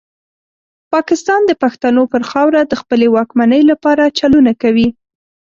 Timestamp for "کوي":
4.61-4.89